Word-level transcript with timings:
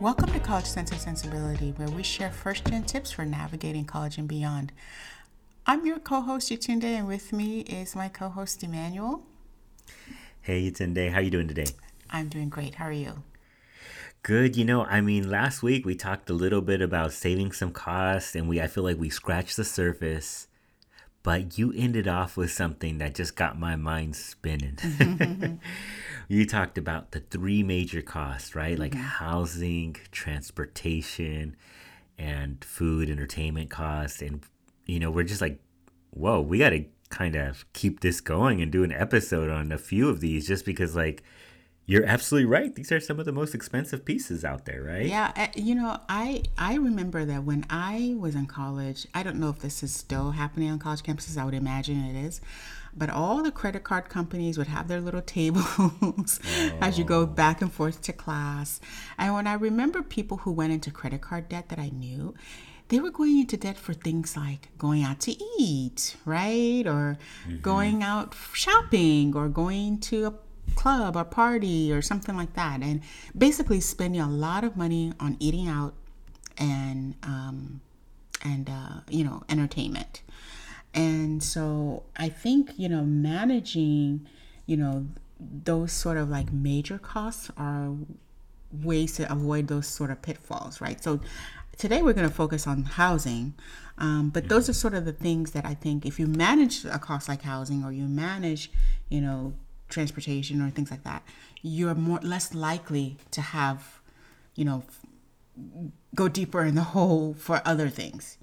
Welcome 0.00 0.32
to 0.32 0.38
College 0.38 0.66
Sense 0.66 0.92
and 0.92 1.00
Sensibility, 1.00 1.72
where 1.72 1.88
we 1.88 2.04
share 2.04 2.30
first 2.30 2.64
gen 2.66 2.84
tips 2.84 3.10
for 3.10 3.24
navigating 3.24 3.84
college 3.84 4.16
and 4.16 4.28
beyond. 4.28 4.70
I'm 5.66 5.84
your 5.84 5.98
co 5.98 6.20
host, 6.20 6.52
Yetunde, 6.52 6.84
and 6.84 7.08
with 7.08 7.32
me 7.32 7.62
is 7.62 7.96
my 7.96 8.08
co 8.08 8.28
host, 8.28 8.62
Emmanuel. 8.62 9.24
Hey, 10.40 10.70
Yetunde, 10.70 11.10
how 11.10 11.18
are 11.18 11.22
you 11.22 11.32
doing 11.32 11.48
today? 11.48 11.66
I'm 12.10 12.28
doing 12.28 12.48
great. 12.48 12.76
How 12.76 12.84
are 12.84 12.92
you? 12.92 13.24
Good. 14.22 14.54
You 14.56 14.64
know, 14.64 14.84
I 14.84 15.00
mean, 15.00 15.28
last 15.28 15.64
week 15.64 15.84
we 15.84 15.96
talked 15.96 16.30
a 16.30 16.32
little 16.32 16.60
bit 16.60 16.80
about 16.80 17.12
saving 17.12 17.50
some 17.50 17.72
costs, 17.72 18.36
and 18.36 18.48
we 18.48 18.60
I 18.60 18.68
feel 18.68 18.84
like 18.84 19.00
we 19.00 19.10
scratched 19.10 19.56
the 19.56 19.64
surface. 19.64 20.46
But 21.24 21.58
you 21.58 21.72
ended 21.76 22.06
off 22.06 22.36
with 22.36 22.52
something 22.52 22.98
that 22.98 23.16
just 23.16 23.34
got 23.34 23.58
my 23.58 23.74
mind 23.74 24.14
spinning. 24.14 24.78
you 26.28 26.46
talked 26.46 26.76
about 26.76 27.12
the 27.12 27.20
three 27.20 27.62
major 27.62 28.02
costs, 28.02 28.54
right? 28.54 28.78
Like 28.78 28.92
mm-hmm. 28.92 29.02
housing, 29.02 29.96
transportation, 30.12 31.56
and 32.18 32.62
food, 32.62 33.08
entertainment 33.08 33.70
costs. 33.70 34.20
And, 34.20 34.42
you 34.84 35.00
know, 35.00 35.10
we're 35.10 35.24
just 35.24 35.40
like, 35.40 35.58
whoa, 36.10 36.40
we 36.40 36.58
got 36.58 36.70
to 36.70 36.84
kind 37.08 37.34
of 37.34 37.64
keep 37.72 38.00
this 38.00 38.20
going 38.20 38.60
and 38.60 38.70
do 38.70 38.84
an 38.84 38.92
episode 38.92 39.48
on 39.48 39.72
a 39.72 39.78
few 39.78 40.10
of 40.10 40.20
these 40.20 40.46
just 40.46 40.66
because, 40.66 40.94
like, 40.94 41.22
you're 41.88 42.04
absolutely 42.04 42.44
right. 42.44 42.74
These 42.74 42.92
are 42.92 43.00
some 43.00 43.18
of 43.18 43.24
the 43.24 43.32
most 43.32 43.54
expensive 43.54 44.04
pieces 44.04 44.44
out 44.44 44.66
there, 44.66 44.82
right? 44.82 45.06
Yeah, 45.06 45.32
eh, 45.34 45.48
you 45.56 45.74
know, 45.74 45.98
I 46.06 46.42
I 46.58 46.74
remember 46.74 47.24
that 47.24 47.44
when 47.44 47.64
I 47.70 48.14
was 48.18 48.34
in 48.34 48.44
college. 48.44 49.06
I 49.14 49.22
don't 49.22 49.36
know 49.36 49.48
if 49.48 49.60
this 49.60 49.82
is 49.82 49.94
still 49.94 50.32
happening 50.32 50.70
on 50.70 50.78
college 50.78 51.02
campuses. 51.02 51.38
I 51.38 51.46
would 51.46 51.54
imagine 51.54 52.04
it 52.04 52.26
is, 52.26 52.42
but 52.94 53.08
all 53.08 53.42
the 53.42 53.50
credit 53.50 53.84
card 53.84 54.10
companies 54.10 54.58
would 54.58 54.66
have 54.66 54.86
their 54.86 55.00
little 55.00 55.22
tables 55.38 55.64
oh. 55.78 56.78
as 56.82 56.98
you 56.98 57.04
go 57.04 57.24
back 57.24 57.62
and 57.62 57.72
forth 57.72 58.02
to 58.02 58.12
class. 58.12 58.80
And 59.16 59.32
when 59.32 59.46
I 59.46 59.54
remember 59.54 60.02
people 60.02 60.36
who 60.36 60.52
went 60.52 60.74
into 60.74 60.90
credit 60.90 61.22
card 61.22 61.48
debt 61.48 61.70
that 61.70 61.78
I 61.78 61.88
knew, 61.88 62.34
they 62.88 63.00
were 63.00 63.10
going 63.10 63.38
into 63.38 63.56
debt 63.56 63.78
for 63.78 63.94
things 63.94 64.36
like 64.36 64.68
going 64.76 65.04
out 65.04 65.20
to 65.20 65.34
eat, 65.58 66.16
right? 66.26 66.84
Or 66.86 67.16
mm-hmm. 67.46 67.60
going 67.62 68.02
out 68.02 68.34
shopping 68.52 69.34
or 69.34 69.48
going 69.48 70.00
to 70.00 70.26
a 70.26 70.34
club 70.78 71.16
or 71.16 71.24
party 71.24 71.92
or 71.92 72.00
something 72.00 72.36
like 72.36 72.54
that. 72.54 72.82
And 72.82 73.02
basically 73.36 73.80
spending 73.80 74.20
a 74.20 74.30
lot 74.30 74.62
of 74.64 74.76
money 74.76 75.12
on 75.18 75.36
eating 75.40 75.68
out 75.68 75.94
and, 76.56 77.14
um, 77.24 77.80
and 78.44 78.70
uh, 78.70 79.00
you 79.10 79.24
know, 79.24 79.42
entertainment. 79.48 80.22
And 80.94 81.42
so 81.42 82.04
I 82.16 82.28
think, 82.28 82.70
you 82.76 82.88
know, 82.88 83.02
managing, 83.02 84.26
you 84.66 84.76
know, 84.76 85.06
those 85.40 85.92
sort 85.92 86.16
of 86.16 86.28
like 86.28 86.52
major 86.52 86.98
costs 86.98 87.50
are 87.56 87.94
ways 88.72 89.12
to 89.16 89.30
avoid 89.30 89.68
those 89.68 89.86
sort 89.86 90.10
of 90.10 90.22
pitfalls, 90.22 90.80
right? 90.80 91.02
So 91.02 91.20
today 91.76 92.02
we're 92.02 92.12
going 92.12 92.28
to 92.28 92.34
focus 92.34 92.66
on 92.66 92.84
housing. 92.84 93.54
Um, 93.98 94.30
but 94.30 94.48
those 94.48 94.68
are 94.68 94.72
sort 94.72 94.94
of 94.94 95.04
the 95.04 95.12
things 95.12 95.50
that 95.52 95.64
I 95.64 95.74
think 95.74 96.06
if 96.06 96.20
you 96.20 96.26
manage 96.26 96.84
a 96.84 96.98
cost 96.98 97.28
like 97.28 97.42
housing 97.42 97.84
or 97.84 97.92
you 97.92 98.06
manage, 98.06 98.70
you 99.08 99.20
know, 99.20 99.54
transportation 99.88 100.60
or 100.62 100.70
things 100.70 100.90
like 100.90 101.04
that, 101.04 101.22
you're 101.62 101.94
more 101.94 102.20
less 102.22 102.54
likely 102.54 103.16
to 103.30 103.40
have, 103.40 104.00
you 104.54 104.64
know, 104.64 104.82
go 106.14 106.28
deeper 106.28 106.64
in 106.64 106.74
the 106.74 106.82
hole 106.82 107.34
for 107.34 107.62
other 107.64 107.88
things. 107.88 108.38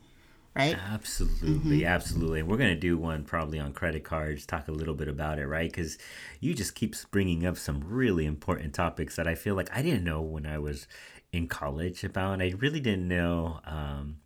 Right? 0.55 0.77
Absolutely, 0.89 1.79
mm-hmm. 1.79 1.85
absolutely. 1.85 2.39
And 2.39 2.47
we're 2.47 2.55
going 2.55 2.73
to 2.73 2.79
do 2.79 2.97
one 2.97 3.25
probably 3.25 3.59
on 3.59 3.73
credit 3.73 4.05
cards, 4.05 4.45
talk 4.45 4.69
a 4.69 4.71
little 4.71 4.93
bit 4.93 5.09
about 5.09 5.37
it, 5.37 5.47
right? 5.47 5.69
Because 5.69 5.97
you 6.39 6.53
just 6.53 6.75
keep 6.75 6.95
bringing 7.11 7.45
up 7.45 7.57
some 7.57 7.83
really 7.85 8.25
important 8.25 8.73
topics 8.73 9.17
that 9.17 9.27
I 9.27 9.35
feel 9.35 9.55
like 9.55 9.69
I 9.75 9.81
didn't 9.81 10.05
know 10.05 10.21
when 10.21 10.45
I 10.45 10.57
was 10.57 10.87
in 11.33 11.49
college 11.49 12.05
about. 12.05 12.41
I 12.41 12.53
really 12.57 12.79
didn't 12.79 13.09
know 13.09 13.59
um, 13.65 14.19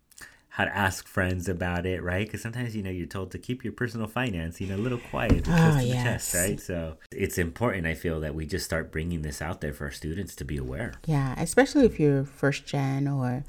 how 0.50 0.64
to 0.64 0.76
ask 0.76 1.06
friends 1.06 1.48
about 1.48 1.86
it, 1.86 2.02
right? 2.02 2.26
Because 2.26 2.42
sometimes 2.42 2.74
you 2.74 2.82
know 2.82 2.90
you're 2.90 3.06
told 3.06 3.30
to 3.30 3.38
keep 3.38 3.64
your 3.64 3.72
personal 3.72 4.06
finance, 4.06 4.60
you 4.60 4.66
know, 4.66 4.76
a 4.76 4.82
little 4.82 4.98
quiet, 4.98 5.46
oh, 5.48 5.78
yes. 5.78 6.02
chest, 6.02 6.34
right? 6.34 6.60
So 6.60 6.96
it's 7.12 7.38
important. 7.38 7.86
I 7.86 7.94
feel 7.94 8.20
that 8.20 8.34
we 8.34 8.46
just 8.46 8.64
start 8.64 8.90
bringing 8.90 9.22
this 9.22 9.40
out 9.40 9.60
there 9.60 9.72
for 9.72 9.84
our 9.84 9.90
students 9.92 10.34
to 10.36 10.44
be 10.44 10.56
aware. 10.56 10.94
Yeah, 11.06 11.34
especially 11.38 11.86
if 11.86 12.00
you're 12.00 12.24
first 12.24 12.66
gen 12.66 13.06
or 13.06 13.44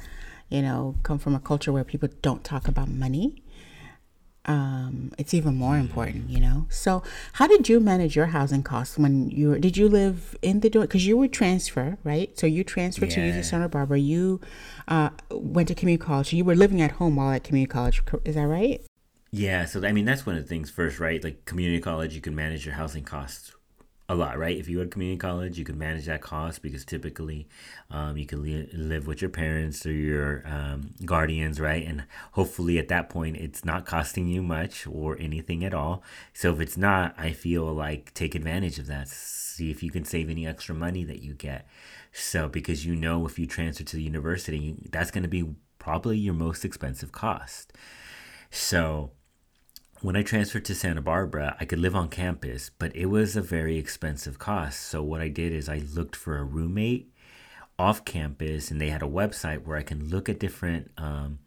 you 0.49 0.61
know 0.61 0.95
come 1.03 1.17
from 1.17 1.33
a 1.33 1.39
culture 1.39 1.71
where 1.71 1.83
people 1.83 2.09
don't 2.21 2.43
talk 2.43 2.67
about 2.67 2.87
money 2.87 3.41
um, 4.45 5.11
it's 5.17 5.33
even 5.33 5.55
more 5.55 5.77
important, 5.77 6.29
you 6.29 6.39
know. 6.39 6.65
So, 6.69 7.03
how 7.33 7.47
did 7.47 7.69
you 7.69 7.79
manage 7.79 8.15
your 8.15 8.27
housing 8.27 8.63
costs 8.63 8.97
when 8.97 9.29
you 9.29 9.49
were, 9.49 9.59
did 9.59 9.77
you 9.77 9.87
live 9.87 10.35
in 10.41 10.61
the 10.61 10.69
dorm? 10.69 10.85
Because 10.85 11.05
you 11.05 11.15
were 11.15 11.27
transfer, 11.27 11.97
right? 12.03 12.37
So 12.37 12.47
you 12.47 12.63
transferred 12.63 13.09
yeah. 13.09 13.31
to 13.31 13.39
UC 13.39 13.45
Santa 13.45 13.69
Barbara. 13.69 13.99
You 13.99 14.41
uh, 14.87 15.09
went 15.29 15.67
to 15.67 15.75
community 15.75 16.03
college. 16.03 16.33
You 16.33 16.43
were 16.43 16.55
living 16.55 16.81
at 16.81 16.93
home 16.93 17.17
while 17.17 17.31
at 17.31 17.43
community 17.43 17.71
college. 17.71 18.01
Is 18.25 18.35
that 18.35 18.47
right? 18.47 18.81
Yeah. 19.31 19.65
So 19.65 19.85
I 19.85 19.91
mean, 19.91 20.05
that's 20.05 20.25
one 20.25 20.35
of 20.35 20.41
the 20.41 20.49
things 20.49 20.71
first, 20.71 20.99
right? 20.99 21.23
Like 21.23 21.45
community 21.45 21.79
college, 21.79 22.15
you 22.15 22.21
can 22.21 22.35
manage 22.35 22.65
your 22.65 22.75
housing 22.75 23.03
costs 23.03 23.51
a 24.11 24.15
lot, 24.15 24.37
right? 24.37 24.57
If 24.57 24.67
you 24.67 24.77
go 24.77 24.83
to 24.83 24.89
community 24.89 25.17
college, 25.17 25.57
you 25.57 25.63
can 25.63 25.77
manage 25.77 26.05
that 26.05 26.21
cost 26.21 26.61
because 26.61 26.83
typically 26.83 27.47
um, 27.89 28.17
you 28.17 28.25
can 28.25 28.43
li- 28.43 28.69
live 28.73 29.07
with 29.07 29.21
your 29.21 29.29
parents 29.29 29.85
or 29.85 29.93
your 29.93 30.43
um, 30.45 30.93
guardians, 31.05 31.61
right? 31.61 31.87
And 31.87 32.03
hopefully 32.33 32.77
at 32.77 32.89
that 32.89 33.09
point, 33.09 33.37
it's 33.37 33.63
not 33.63 33.85
costing 33.85 34.27
you 34.27 34.43
much 34.43 34.85
or 34.85 35.17
anything 35.17 35.63
at 35.63 35.73
all. 35.73 36.03
So 36.33 36.51
if 36.51 36.59
it's 36.59 36.75
not, 36.75 37.15
I 37.17 37.31
feel 37.31 37.63
like 37.73 38.13
take 38.13 38.35
advantage 38.35 38.79
of 38.79 38.87
that. 38.87 39.07
See 39.07 39.71
if 39.71 39.81
you 39.81 39.89
can 39.89 40.03
save 40.03 40.29
any 40.29 40.45
extra 40.45 40.75
money 40.75 41.05
that 41.05 41.21
you 41.23 41.33
get. 41.33 41.65
So 42.11 42.49
because 42.49 42.85
you 42.85 42.97
know 42.97 43.25
if 43.25 43.39
you 43.39 43.47
transfer 43.47 43.85
to 43.85 43.95
the 43.95 44.03
university, 44.03 44.75
that's 44.89 45.11
going 45.11 45.23
to 45.23 45.29
be 45.29 45.55
probably 45.79 46.17
your 46.17 46.33
most 46.33 46.65
expensive 46.65 47.13
cost. 47.13 47.71
So 48.49 49.11
when 50.01 50.15
I 50.15 50.23
transferred 50.23 50.65
to 50.65 50.75
Santa 50.75 51.01
Barbara, 51.01 51.55
I 51.59 51.65
could 51.65 51.79
live 51.79 51.95
on 51.95 52.09
campus, 52.09 52.71
but 52.79 52.95
it 52.95 53.05
was 53.05 53.35
a 53.35 53.41
very 53.41 53.77
expensive 53.77 54.39
cost. 54.39 54.81
So 54.81 55.03
what 55.03 55.21
I 55.21 55.27
did 55.27 55.53
is 55.53 55.69
I 55.69 55.83
looked 55.93 56.15
for 56.15 56.37
a 56.37 56.43
roommate 56.43 57.13
off 57.77 58.03
campus, 58.03 58.71
and 58.71 58.81
they 58.81 58.89
had 58.89 59.03
a 59.03 59.07
website 59.07 59.63
where 59.63 59.77
I 59.77 59.83
can 59.83 60.09
look 60.09 60.27
at 60.27 60.39
different. 60.39 60.91
Um, 60.97 61.39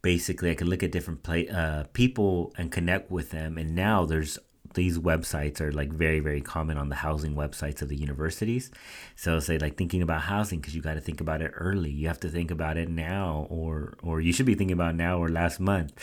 basically, 0.00 0.50
I 0.50 0.54
could 0.54 0.68
look 0.68 0.82
at 0.82 0.90
different 0.90 1.22
play, 1.22 1.48
uh, 1.48 1.84
people 1.92 2.54
and 2.56 2.72
connect 2.72 3.10
with 3.10 3.30
them. 3.30 3.58
And 3.58 3.74
now 3.74 4.06
there's 4.06 4.38
these 4.74 4.98
websites 4.98 5.60
are 5.60 5.72
like 5.72 5.90
very 5.90 6.20
very 6.20 6.42
common 6.42 6.76
on 6.76 6.90
the 6.90 6.96
housing 6.96 7.34
websites 7.34 7.80
of 7.80 7.88
the 7.88 7.96
universities 7.96 8.70
so 9.14 9.40
say 9.40 9.56
like 9.56 9.78
thinking 9.78 10.02
about 10.02 10.20
housing 10.20 10.60
because 10.60 10.74
you 10.74 10.82
got 10.82 10.94
to 10.94 11.00
think 11.00 11.20
about 11.20 11.40
it 11.40 11.50
early 11.54 11.90
you 11.90 12.08
have 12.08 12.20
to 12.20 12.28
think 12.28 12.50
about 12.50 12.76
it 12.76 12.86
now 12.86 13.46
or 13.48 13.94
or 14.02 14.20
you 14.20 14.34
should 14.34 14.44
be 14.44 14.54
thinking 14.54 14.74
about 14.74 14.94
now 14.94 15.18
or 15.18 15.30
last 15.30 15.60
month 15.60 15.94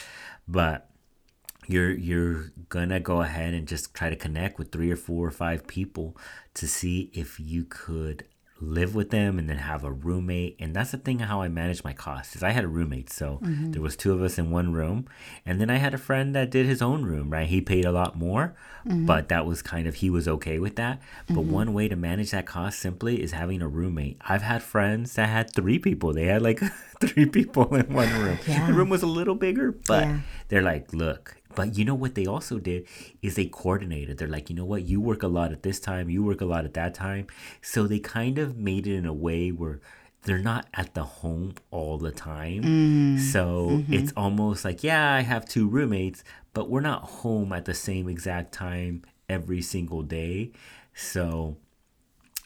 but 0.47 0.89
you're 1.67 1.91
you're 1.91 2.51
gonna 2.69 2.99
go 2.99 3.21
ahead 3.21 3.53
and 3.53 3.67
just 3.67 3.93
try 3.93 4.09
to 4.09 4.15
connect 4.15 4.57
with 4.57 4.71
three 4.71 4.91
or 4.91 4.95
four 4.95 5.27
or 5.27 5.31
five 5.31 5.67
people 5.67 6.17
to 6.53 6.67
see 6.67 7.09
if 7.13 7.39
you 7.39 7.63
could 7.63 8.25
live 8.63 8.95
with 8.95 9.09
them 9.09 9.37
and 9.37 9.49
then 9.49 9.57
have 9.57 9.83
a 9.83 9.91
roommate 9.91 10.55
and 10.59 10.75
that's 10.75 10.91
the 10.91 10.97
thing 10.97 11.19
how 11.19 11.41
i 11.41 11.47
managed 11.47 11.83
my 11.83 11.93
costs 11.93 12.35
is 12.35 12.43
i 12.43 12.51
had 12.51 12.63
a 12.63 12.67
roommate 12.67 13.11
so 13.11 13.39
mm-hmm. 13.43 13.71
there 13.71 13.81
was 13.81 13.95
two 13.95 14.13
of 14.13 14.21
us 14.21 14.37
in 14.37 14.51
one 14.51 14.71
room 14.71 15.05
and 15.45 15.59
then 15.59 15.69
i 15.69 15.77
had 15.77 15.93
a 15.93 15.97
friend 15.97 16.35
that 16.35 16.49
did 16.49 16.65
his 16.65 16.81
own 16.81 17.03
room 17.03 17.29
right 17.29 17.47
he 17.47 17.59
paid 17.59 17.83
a 17.83 17.91
lot 17.91 18.15
more 18.15 18.55
mm-hmm. 18.85 19.05
but 19.05 19.27
that 19.29 19.45
was 19.45 19.61
kind 19.61 19.87
of 19.87 19.95
he 19.95 20.09
was 20.09 20.27
okay 20.27 20.59
with 20.59 20.75
that 20.75 21.01
but 21.27 21.37
mm-hmm. 21.37 21.51
one 21.51 21.73
way 21.73 21.87
to 21.87 21.95
manage 21.95 22.31
that 22.31 22.45
cost 22.45 22.79
simply 22.79 23.21
is 23.21 23.31
having 23.31 23.61
a 23.61 23.67
roommate 23.67 24.17
i've 24.21 24.43
had 24.43 24.63
friends 24.63 25.13
that 25.15 25.29
had 25.29 25.53
three 25.53 25.79
people 25.79 26.13
they 26.13 26.25
had 26.25 26.41
like 26.41 26.59
three 27.01 27.25
people 27.25 27.75
in 27.75 27.93
one 27.93 28.11
room 28.21 28.37
yeah. 28.47 28.67
the 28.67 28.73
room 28.73 28.89
was 28.89 29.03
a 29.03 29.07
little 29.07 29.35
bigger 29.35 29.71
but 29.71 30.03
yeah. 30.03 30.19
they're 30.47 30.61
like 30.61 30.93
look 30.93 31.35
but 31.55 31.77
you 31.77 31.85
know 31.85 31.95
what 31.95 32.15
they 32.15 32.25
also 32.25 32.59
did 32.59 32.87
is 33.21 33.35
they 33.35 33.45
coordinated. 33.45 34.17
They're 34.17 34.27
like, 34.27 34.49
you 34.49 34.55
know 34.55 34.65
what, 34.65 34.83
you 34.83 34.99
work 34.99 35.23
a 35.23 35.27
lot 35.27 35.51
at 35.51 35.63
this 35.63 35.79
time, 35.79 36.09
you 36.09 36.23
work 36.23 36.41
a 36.41 36.45
lot 36.45 36.65
at 36.65 36.73
that 36.73 36.93
time. 36.93 37.27
So 37.61 37.87
they 37.87 37.99
kind 37.99 38.37
of 38.37 38.57
made 38.57 38.87
it 38.87 38.95
in 38.95 39.05
a 39.05 39.13
way 39.13 39.49
where 39.49 39.79
they're 40.23 40.39
not 40.39 40.67
at 40.73 40.93
the 40.93 41.03
home 41.03 41.55
all 41.71 41.97
the 41.97 42.11
time. 42.11 42.63
Mm. 42.63 43.19
So 43.19 43.69
mm-hmm. 43.69 43.93
it's 43.93 44.13
almost 44.15 44.65
like, 44.65 44.83
yeah, 44.83 45.13
I 45.13 45.21
have 45.21 45.45
two 45.45 45.67
roommates, 45.67 46.23
but 46.53 46.69
we're 46.69 46.81
not 46.81 47.03
home 47.03 47.51
at 47.51 47.65
the 47.65 47.73
same 47.73 48.07
exact 48.07 48.53
time 48.53 49.03
every 49.27 49.61
single 49.61 50.01
day. 50.01 50.51
So 50.93 51.57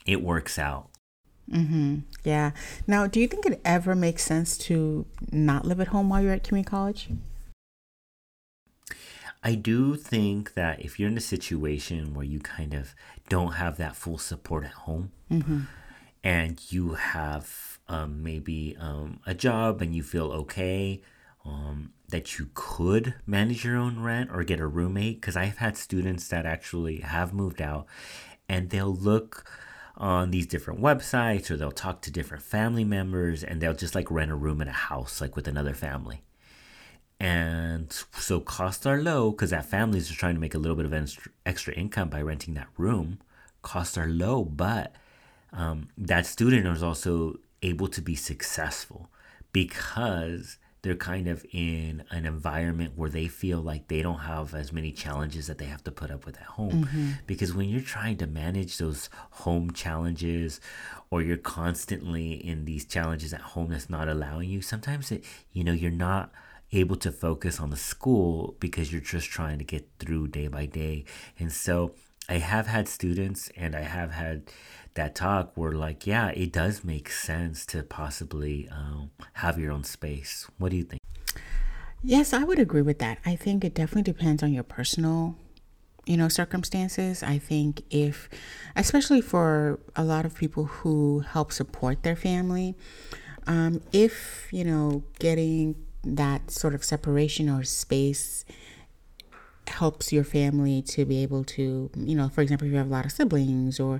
it 0.05 0.21
works 0.21 0.57
out. 0.57 0.89
Mm-hmm. 1.51 1.99
Yeah. 2.23 2.51
Now, 2.87 3.07
do 3.07 3.19
you 3.19 3.27
think 3.27 3.45
it 3.45 3.61
ever 3.63 3.95
makes 3.95 4.23
sense 4.23 4.57
to 4.59 5.05
not 5.31 5.65
live 5.65 5.79
at 5.79 5.89
home 5.89 6.09
while 6.09 6.21
you're 6.21 6.33
at 6.33 6.43
community 6.43 6.69
college? 6.69 7.09
I 9.47 9.55
do 9.55 9.95
think 9.95 10.55
that 10.55 10.81
if 10.81 10.99
you're 10.99 11.07
in 11.07 11.15
a 11.15 11.21
situation 11.21 12.13
where 12.13 12.25
you 12.25 12.41
kind 12.41 12.73
of 12.73 12.93
don't 13.29 13.53
have 13.53 13.77
that 13.77 13.95
full 13.95 14.17
support 14.17 14.65
at 14.65 14.71
home 14.71 15.13
mm-hmm. 15.31 15.61
and 16.21 16.61
you 16.69 16.95
have 16.95 17.79
um, 17.87 18.21
maybe 18.21 18.75
um, 18.77 19.21
a 19.25 19.33
job 19.33 19.81
and 19.81 19.95
you 19.95 20.03
feel 20.03 20.33
okay, 20.33 21.01
um, 21.45 21.93
that 22.09 22.37
you 22.37 22.49
could 22.55 23.13
manage 23.25 23.63
your 23.63 23.77
own 23.77 24.01
rent 24.01 24.31
or 24.33 24.43
get 24.43 24.59
a 24.59 24.67
roommate, 24.67 25.21
because 25.21 25.37
I've 25.37 25.59
had 25.59 25.77
students 25.77 26.27
that 26.27 26.45
actually 26.45 26.97
have 26.97 27.33
moved 27.33 27.61
out 27.61 27.85
and 28.49 28.69
they'll 28.69 28.93
look 28.93 29.49
on 29.95 30.31
these 30.31 30.45
different 30.45 30.81
websites 30.81 31.49
or 31.49 31.55
they'll 31.55 31.71
talk 31.71 32.01
to 32.01 32.11
different 32.11 32.43
family 32.43 32.83
members 32.83 33.45
and 33.45 33.61
they'll 33.61 33.73
just 33.73 33.95
like 33.95 34.11
rent 34.11 34.29
a 34.29 34.35
room 34.35 34.61
in 34.61 34.67
a 34.67 34.73
house 34.73 35.21
like 35.21 35.37
with 35.37 35.47
another 35.47 35.73
family 35.73 36.21
and 37.19 37.91
so 38.13 38.39
costs 38.39 38.85
are 38.85 39.01
low 39.01 39.31
because 39.31 39.49
that 39.49 39.65
families 39.65 40.11
are 40.11 40.15
trying 40.15 40.35
to 40.35 40.41
make 40.41 40.53
a 40.53 40.59
little 40.59 40.75
bit 40.75 40.85
of 40.85 41.17
extra 41.45 41.73
income 41.73 42.09
by 42.09 42.21
renting 42.21 42.53
that 42.53 42.67
room 42.77 43.19
costs 43.61 43.97
are 43.97 44.07
low 44.07 44.43
but 44.43 44.93
um, 45.53 45.87
that 45.97 46.25
student 46.25 46.67
is 46.67 46.83
also 46.83 47.39
able 47.61 47.87
to 47.87 48.01
be 48.01 48.15
successful 48.15 49.09
because 49.51 50.57
they're 50.83 50.95
kind 50.95 51.27
of 51.27 51.45
in 51.51 52.03
an 52.11 52.25
environment 52.25 52.93
where 52.95 53.09
they 53.09 53.27
feel 53.27 53.59
like 53.59 53.87
they 53.87 54.01
don't 54.01 54.19
have 54.19 54.53
as 54.53 54.71
many 54.71 54.91
challenges 54.91 55.47
that 55.47 55.57
they 55.57 55.65
have 55.65 55.83
to 55.83 55.91
put 55.91 56.11
up 56.11 56.25
with 56.25 56.37
at 56.37 56.43
home. 56.43 56.85
Mm-hmm. 56.85 57.09
Because 57.25 57.53
when 57.53 57.67
you're 57.67 57.81
trying 57.81 58.17
to 58.17 58.27
manage 58.27 58.77
those 58.77 59.09
home 59.31 59.71
challenges 59.71 60.61
or 61.09 61.21
you're 61.21 61.37
constantly 61.37 62.33
in 62.33 62.65
these 62.65 62.85
challenges 62.85 63.33
at 63.33 63.41
home 63.41 63.69
that's 63.69 63.89
not 63.89 64.07
allowing 64.07 64.49
you, 64.49 64.61
sometimes 64.61 65.11
it, 65.11 65.25
you 65.51 65.63
know, 65.63 65.73
you're 65.73 65.91
not 65.91 66.31
able 66.71 66.95
to 66.97 67.11
focus 67.11 67.59
on 67.59 67.69
the 67.69 67.77
school 67.77 68.55
because 68.59 68.91
you're 68.91 69.01
just 69.01 69.27
trying 69.29 69.57
to 69.57 69.63
get 69.63 69.87
through 69.99 70.27
day 70.27 70.47
by 70.47 70.65
day. 70.65 71.05
And 71.39 71.51
so 71.51 71.93
I 72.29 72.39
have 72.39 72.67
had 72.67 72.87
students 72.87 73.49
and 73.55 73.75
I 73.75 73.81
have 73.81 74.11
had 74.11 74.51
that 74.95 75.15
talk 75.15 75.51
where 75.55 75.73
like 75.73 76.07
yeah 76.07 76.29
it 76.29 76.51
does 76.51 76.83
make 76.83 77.09
sense 77.09 77.65
to 77.67 77.83
possibly 77.83 78.67
um, 78.69 79.11
have 79.33 79.57
your 79.59 79.71
own 79.71 79.83
space. 79.83 80.47
What 80.57 80.71
do 80.71 80.77
you 80.77 80.83
think? 80.83 81.01
Yes 82.03 82.33
i 82.33 82.43
would 82.43 82.59
agree 82.59 82.81
with 82.81 82.99
that. 82.99 83.19
I 83.25 83.35
think 83.35 83.63
it 83.63 83.73
definitely 83.73 84.11
depends 84.11 84.43
on 84.43 84.51
your 84.51 84.63
personal 84.63 85.35
you 86.05 86.17
know 86.17 86.27
circumstances. 86.27 87.23
I 87.23 87.37
think 87.37 87.83
if 87.89 88.27
especially 88.75 89.21
for 89.21 89.79
a 89.95 90.03
lot 90.03 90.25
of 90.25 90.35
people 90.35 90.65
who 90.65 91.19
help 91.19 91.51
support 91.51 92.03
their 92.03 92.15
family 92.15 92.75
um, 93.45 93.81
if 93.93 94.47
you 94.51 94.65
know 94.65 95.03
getting 95.19 95.75
that 96.15 96.51
sort 96.51 96.73
of 96.73 96.83
separation 96.83 97.49
or 97.49 97.63
space 97.63 98.45
helps 99.67 100.13
your 100.13 100.23
family 100.23 100.81
to 100.81 101.03
be 101.03 101.21
able 101.21 101.43
to 101.43 101.89
you 101.97 102.15
know 102.15 102.29
for 102.29 102.41
example 102.41 102.65
if 102.65 102.71
you 102.71 102.77
have 102.77 102.87
a 102.87 102.89
lot 102.89 103.03
of 103.03 103.11
siblings 103.11 103.81
or 103.81 103.99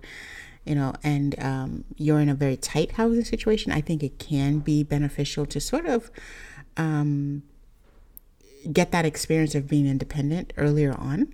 you 0.68 0.75
know, 0.75 0.94
and 1.01 1.42
um, 1.42 1.86
you're 1.95 2.19
in 2.19 2.27
a 2.27 2.36
very 2.36 2.57
tight 2.57 2.94
housing 2.94 3.24
situation, 3.24 3.71
I 3.71 3.80
think 3.80 4.04
it 4.04 4.19
can 4.19 4.59
be 4.59 4.83
beneficial 4.83 5.45
to 5.45 5.62
sort 5.62 5.86
of 5.86 6.12
um, 6.75 7.44
get 8.71 8.92
that 8.92 9.06
experience 9.06 9.56
of 9.56 9.69
being 9.69 9.88
independent 9.88 10.51
earlier 10.57 10.94
on. 10.94 11.33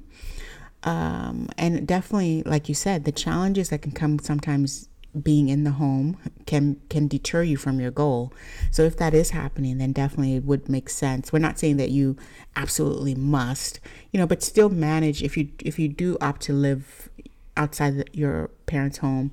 Um, 0.83 1.49
and 1.57 1.87
definitely, 1.87 2.43
like 2.43 2.69
you 2.69 2.75
said, 2.75 3.05
the 3.05 3.11
challenges 3.11 3.69
that 3.69 3.81
can 3.81 3.91
come 3.91 4.19
sometimes 4.19 4.87
being 5.21 5.49
in 5.49 5.63
the 5.63 5.71
home 5.71 6.17
can 6.45 6.81
can 6.89 7.07
deter 7.07 7.43
you 7.43 7.57
from 7.57 7.79
your 7.79 7.91
goal. 7.91 8.33
So 8.71 8.83
if 8.83 8.97
that 8.97 9.13
is 9.13 9.29
happening, 9.29 9.77
then 9.77 9.91
definitely 9.91 10.35
it 10.35 10.45
would 10.45 10.69
make 10.69 10.89
sense. 10.89 11.31
We're 11.31 11.39
not 11.39 11.59
saying 11.59 11.77
that 11.77 11.91
you 11.91 12.17
absolutely 12.55 13.15
must, 13.15 13.79
you 14.11 14.19
know, 14.19 14.25
but 14.25 14.41
still 14.41 14.69
manage 14.69 15.21
if 15.21 15.37
you 15.37 15.49
if 15.59 15.77
you 15.77 15.87
do 15.87 16.17
opt 16.19 16.41
to 16.43 16.53
live 16.53 17.09
outside 17.55 18.09
your 18.13 18.49
parents' 18.65 18.97
home, 18.97 19.31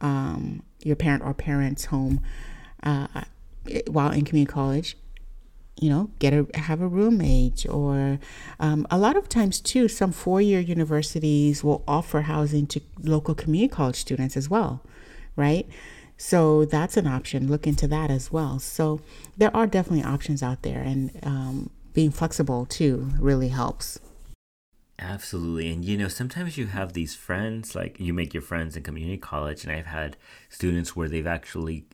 um, 0.00 0.62
your 0.82 0.96
parent 0.96 1.22
or 1.22 1.34
parents' 1.34 1.86
home, 1.86 2.20
uh, 2.82 3.06
while 3.86 4.10
in 4.10 4.24
community 4.24 4.52
college, 4.52 4.96
you 5.80 5.88
know, 5.88 6.10
get 6.18 6.32
a 6.32 6.46
have 6.54 6.80
a 6.80 6.88
roommate, 6.88 7.66
or 7.68 8.18
um, 8.60 8.86
a 8.90 8.98
lot 8.98 9.16
of 9.16 9.28
times 9.28 9.60
too, 9.60 9.88
some 9.88 10.12
four 10.12 10.40
year 10.40 10.60
universities 10.60 11.62
will 11.62 11.84
offer 11.86 12.22
housing 12.22 12.66
to 12.66 12.80
local 13.02 13.34
community 13.34 13.68
college 13.68 13.96
students 13.96 14.36
as 14.36 14.48
well, 14.50 14.82
right? 15.36 15.66
So 16.16 16.64
that's 16.64 16.96
an 16.96 17.06
option. 17.06 17.48
Look 17.48 17.66
into 17.66 17.88
that 17.88 18.10
as 18.10 18.30
well. 18.30 18.58
So 18.58 19.00
there 19.36 19.54
are 19.54 19.66
definitely 19.66 20.04
options 20.04 20.42
out 20.42 20.62
there, 20.62 20.80
and 20.80 21.10
um, 21.22 21.70
being 21.92 22.10
flexible 22.10 22.66
too 22.66 23.10
really 23.18 23.48
helps. 23.48 23.98
Absolutely. 24.98 25.72
And 25.72 25.84
you 25.84 25.96
know, 25.96 26.08
sometimes 26.08 26.56
you 26.56 26.66
have 26.66 26.92
these 26.92 27.14
friends, 27.14 27.74
like 27.74 27.98
you 27.98 28.14
make 28.14 28.32
your 28.32 28.42
friends 28.42 28.76
in 28.76 28.82
community 28.84 29.18
college, 29.18 29.64
and 29.64 29.72
I've 29.72 29.86
had 29.86 30.16
students 30.48 30.94
where 30.94 31.08
they've 31.08 31.26
actually 31.26 31.86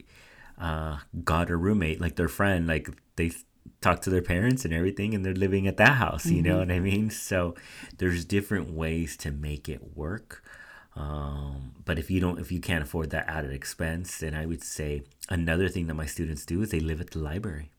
uh, 0.58 0.98
got 1.24 1.50
a 1.50 1.56
roommate, 1.56 2.00
like 2.00 2.16
their 2.16 2.28
friend, 2.28 2.66
like 2.66 2.90
they 3.16 3.32
talk 3.80 4.02
to 4.02 4.10
their 4.10 4.22
parents 4.22 4.64
and 4.64 4.74
everything, 4.74 5.14
and 5.14 5.24
they're 5.24 5.32
living 5.32 5.66
at 5.66 5.78
that 5.78 5.96
house, 5.96 6.26
you 6.26 6.42
mm-hmm. 6.42 6.48
know 6.48 6.58
what 6.58 6.70
I 6.70 6.80
mean? 6.80 7.10
So 7.10 7.54
there's 7.96 8.24
different 8.24 8.70
ways 8.70 9.16
to 9.18 9.30
make 9.30 9.68
it 9.68 9.96
work. 9.96 10.44
Um, 10.96 11.72
but 11.84 11.98
if 11.98 12.10
you 12.10 12.20
don't, 12.20 12.38
if 12.38 12.50
you 12.50 12.60
can't 12.60 12.82
afford 12.82 13.10
that 13.10 13.28
added 13.28 13.52
expense, 13.52 14.18
then 14.18 14.34
I 14.34 14.46
would 14.46 14.62
say 14.62 15.02
another 15.28 15.68
thing 15.68 15.86
that 15.86 15.94
my 15.94 16.06
students 16.06 16.44
do 16.44 16.62
is 16.62 16.70
they 16.70 16.80
live 16.80 17.00
at 17.00 17.10
the 17.10 17.18
library 17.20 17.70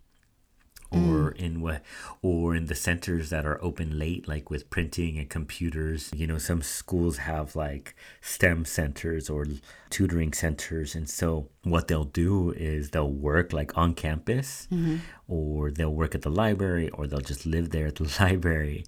or 0.92 1.32
mm. 1.32 1.36
in 1.38 1.62
what 1.62 1.82
or 2.22 2.54
in 2.54 2.66
the 2.66 2.76
centers 2.76 3.30
that 3.30 3.46
are 3.46 3.64
open 3.64 3.98
late 3.98 4.28
like 4.28 4.50
with 4.50 4.70
printing 4.70 5.18
and 5.18 5.30
computers 5.30 6.12
you 6.14 6.28
know 6.28 6.38
some 6.38 6.62
schools 6.62 7.18
have 7.18 7.56
like 7.56 7.96
stem 8.20 8.66
centers 8.66 9.30
or 9.30 9.46
tutoring 9.90 10.34
centers 10.34 10.94
and 10.94 11.10
so 11.10 11.48
what 11.64 11.88
they'll 11.88 12.04
do 12.04 12.52
is 12.52 12.90
they'll 12.90 13.10
work 13.10 13.54
like 13.54 13.78
on 13.78 13.94
campus 13.94 14.68
mm-hmm. 14.72 14.98
or 15.30 15.72
they'll 15.72 15.94
work 15.94 16.14
at 16.14 16.24
the 16.24 16.30
library 16.30 16.90
or 16.90 17.08
they'll 17.08 17.20
just 17.20 17.46
live 17.46 17.70
there 17.70 17.88
at 17.88 17.96
the 17.96 18.16
library 18.20 18.84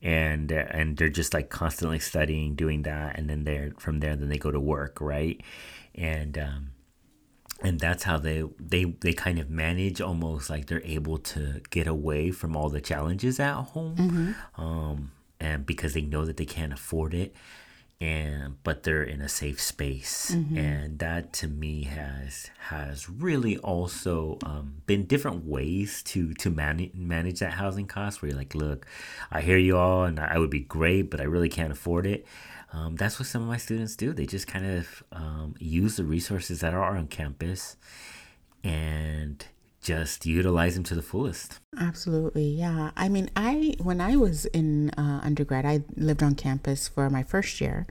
and 0.00 0.52
and 0.52 0.96
they're 0.96 1.08
just 1.08 1.34
like 1.34 1.48
constantly 1.48 1.98
studying 1.98 2.54
doing 2.54 2.82
that 2.82 3.18
and 3.18 3.28
then 3.28 3.42
they're 3.42 3.72
from 3.78 3.98
there 3.98 4.14
then 4.14 4.28
they 4.28 4.38
go 4.38 4.52
to 4.52 4.60
work 4.60 5.00
right 5.00 5.42
and 5.96 6.38
um 6.38 6.70
and 7.60 7.80
that's 7.80 8.04
how 8.04 8.18
they 8.18 8.44
they 8.58 8.84
they 8.84 9.12
kind 9.12 9.38
of 9.38 9.50
manage 9.50 10.00
almost 10.00 10.48
like 10.48 10.66
they're 10.66 10.84
able 10.84 11.18
to 11.18 11.60
get 11.70 11.86
away 11.86 12.30
from 12.30 12.56
all 12.56 12.68
the 12.68 12.80
challenges 12.80 13.40
at 13.40 13.54
home 13.54 13.96
mm-hmm. 13.96 14.60
um, 14.60 15.10
and 15.40 15.66
because 15.66 15.94
they 15.94 16.02
know 16.02 16.24
that 16.24 16.36
they 16.36 16.44
can't 16.44 16.72
afford 16.72 17.14
it 17.14 17.34
and 18.00 18.62
but 18.62 18.84
they're 18.84 19.02
in 19.02 19.20
a 19.20 19.28
safe 19.28 19.60
space 19.60 20.30
mm-hmm. 20.32 20.56
and 20.56 21.00
that 21.00 21.32
to 21.32 21.48
me 21.48 21.82
has 21.82 22.48
has 22.68 23.08
really 23.10 23.58
also 23.58 24.38
um, 24.44 24.74
been 24.86 25.04
different 25.04 25.44
ways 25.44 26.02
to 26.04 26.32
to 26.34 26.48
manage 26.48 26.94
manage 26.94 27.40
that 27.40 27.54
housing 27.54 27.86
cost 27.86 28.22
where 28.22 28.30
you're 28.30 28.38
like 28.38 28.54
look 28.54 28.86
i 29.32 29.40
hear 29.40 29.58
you 29.58 29.76
all 29.76 30.04
and 30.04 30.20
i 30.20 30.38
would 30.38 30.50
be 30.50 30.60
great 30.60 31.10
but 31.10 31.20
i 31.20 31.24
really 31.24 31.48
can't 31.48 31.72
afford 31.72 32.06
it 32.06 32.24
um, 32.72 32.96
that's 32.96 33.18
what 33.18 33.26
some 33.26 33.42
of 33.42 33.48
my 33.48 33.56
students 33.56 33.96
do. 33.96 34.12
They 34.12 34.26
just 34.26 34.46
kind 34.46 34.66
of 34.66 35.02
um, 35.12 35.54
use 35.58 35.96
the 35.96 36.04
resources 36.04 36.60
that 36.60 36.74
are 36.74 36.96
on 36.96 37.06
campus 37.06 37.76
and 38.62 39.44
just 39.80 40.26
utilize 40.26 40.74
them 40.74 40.84
to 40.84 40.94
the 40.94 41.02
fullest. 41.02 41.60
Absolutely, 41.78 42.48
yeah. 42.48 42.90
I 42.96 43.08
mean, 43.08 43.30
I 43.36 43.74
when 43.80 44.00
I 44.00 44.16
was 44.16 44.44
in 44.46 44.90
uh, 44.90 45.20
undergrad, 45.22 45.64
I 45.64 45.82
lived 45.96 46.22
on 46.22 46.34
campus 46.34 46.88
for 46.88 47.08
my 47.08 47.22
first 47.22 47.60
year, 47.60 47.86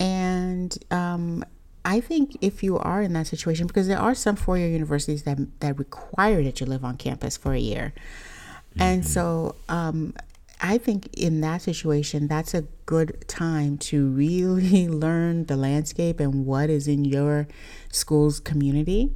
and 0.00 0.76
um, 0.90 1.44
I 1.84 2.00
think 2.00 2.36
if 2.40 2.62
you 2.62 2.78
are 2.78 3.02
in 3.02 3.12
that 3.12 3.28
situation, 3.28 3.68
because 3.68 3.86
there 3.86 4.00
are 4.00 4.14
some 4.14 4.34
four-year 4.34 4.68
universities 4.68 5.22
that 5.22 5.38
that 5.60 5.78
require 5.78 6.42
that 6.42 6.60
you 6.60 6.66
live 6.66 6.84
on 6.84 6.96
campus 6.96 7.36
for 7.36 7.52
a 7.52 7.60
year, 7.60 7.92
mm-hmm. 8.70 8.82
and 8.82 9.06
so 9.06 9.54
um, 9.68 10.14
I 10.60 10.78
think 10.78 11.08
in 11.12 11.40
that 11.42 11.62
situation, 11.62 12.28
that's 12.28 12.54
a 12.54 12.62
good 12.86 13.26
time 13.28 13.78
to 13.78 14.08
really 14.08 14.88
learn 14.88 15.46
the 15.46 15.56
landscape 15.56 16.20
and 16.20 16.46
what 16.46 16.70
is 16.70 16.88
in 16.88 17.04
your 17.04 17.46
school's 17.90 18.40
community 18.40 19.12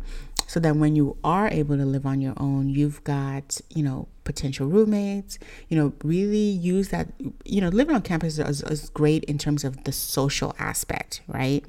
so 0.46 0.58
that 0.58 0.74
when 0.74 0.96
you 0.96 1.16
are 1.22 1.48
able 1.48 1.76
to 1.76 1.84
live 1.84 2.04
on 2.04 2.20
your 2.20 2.34
own, 2.36 2.68
you've 2.68 3.04
got, 3.04 3.60
you 3.70 3.84
know, 3.84 4.08
potential 4.24 4.66
roommates, 4.66 5.38
you 5.68 5.76
know, 5.76 5.92
really 6.02 6.38
use 6.38 6.88
that, 6.88 7.06
you 7.44 7.60
know, 7.60 7.68
living 7.68 7.94
on 7.94 8.02
campus 8.02 8.38
is, 8.38 8.60
is 8.62 8.90
great 8.90 9.22
in 9.24 9.38
terms 9.38 9.62
of 9.62 9.84
the 9.84 9.92
social 9.92 10.54
aspect, 10.58 11.22
right? 11.28 11.64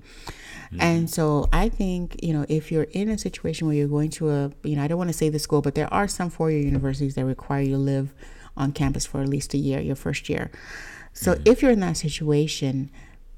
Mm-hmm. 0.65 0.81
And 0.81 1.09
so 1.09 1.47
I 1.53 1.69
think, 1.69 2.23
you 2.23 2.33
know, 2.33 2.45
if 2.49 2.71
you're 2.71 2.87
in 2.91 3.09
a 3.09 3.19
situation 3.19 3.67
where 3.67 3.75
you're 3.75 3.87
going 3.87 4.09
to 4.11 4.31
a, 4.31 4.51
you 4.63 4.75
know, 4.75 4.83
I 4.83 4.87
don't 4.87 4.97
want 4.97 5.11
to 5.11 5.17
say 5.17 5.29
the 5.29 5.37
school, 5.37 5.61
but 5.61 5.75
there 5.75 5.93
are 5.93 6.07
some 6.07 6.31
four 6.31 6.49
year 6.49 6.61
universities 6.61 7.13
that 7.15 7.25
require 7.25 7.61
you 7.61 7.73
to 7.73 7.77
live 7.77 8.15
on 8.57 8.71
campus 8.71 9.05
for 9.05 9.21
at 9.21 9.29
least 9.29 9.53
a 9.53 9.57
year, 9.57 9.79
your 9.79 9.95
first 9.95 10.29
year. 10.29 10.51
So 11.13 11.33
mm-hmm. 11.33 11.43
if 11.45 11.61
you're 11.61 11.71
in 11.71 11.79
that 11.81 11.97
situation, 11.97 12.91